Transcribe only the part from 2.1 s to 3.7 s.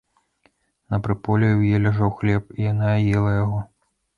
хлеб, і яна ела яго.